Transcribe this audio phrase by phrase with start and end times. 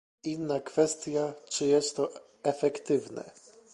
[0.23, 2.09] Inna kwestia, czy jest to
[2.43, 3.31] efektywne